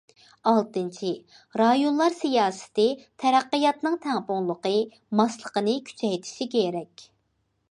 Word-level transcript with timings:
ئالتىنچى، 0.51 1.09
رايونلار 1.61 2.15
سىياسىتى 2.21 2.87
تەرەققىياتنىڭ 3.25 4.01
تەڭپۇڭلۇقى، 4.07 4.75
ماسلىقىنى 5.21 5.81
كۈچەيتىشى 5.93 6.51
كېرەك. 6.57 7.11